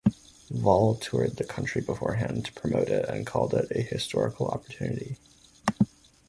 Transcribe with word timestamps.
Vall 0.49 0.95
toured 0.95 1.35
the 1.35 1.43
country 1.43 1.79
beforehand 1.79 2.45
to 2.45 2.53
promote 2.53 2.87
it 2.89 3.07
and 3.07 3.23
called 3.27 3.53
it 3.53 3.67
a 3.69 3.81
"historical 3.83 4.47
opportunity". 4.47 5.19